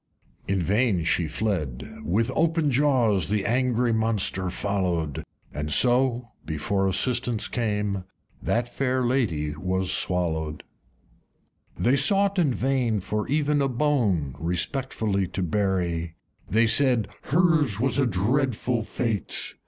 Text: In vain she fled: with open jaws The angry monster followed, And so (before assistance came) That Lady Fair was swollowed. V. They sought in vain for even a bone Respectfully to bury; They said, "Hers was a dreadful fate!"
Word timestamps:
In 0.47 0.63
vain 0.63 1.03
she 1.03 1.27
fled: 1.27 1.99
with 2.03 2.31
open 2.33 2.71
jaws 2.71 3.27
The 3.27 3.45
angry 3.45 3.93
monster 3.93 4.49
followed, 4.49 5.23
And 5.53 5.71
so 5.71 6.31
(before 6.43 6.87
assistance 6.87 7.47
came) 7.47 8.05
That 8.41 8.67
Lady 8.81 9.49
Fair 9.51 9.59
was 9.59 9.91
swollowed. 9.91 10.63
V. 11.77 11.83
They 11.91 11.95
sought 11.95 12.39
in 12.39 12.51
vain 12.51 12.99
for 12.99 13.27
even 13.27 13.61
a 13.61 13.69
bone 13.69 14.33
Respectfully 14.39 15.27
to 15.27 15.43
bury; 15.43 16.15
They 16.49 16.65
said, 16.65 17.07
"Hers 17.25 17.79
was 17.79 17.99
a 17.99 18.07
dreadful 18.07 18.81
fate!" 18.81 19.53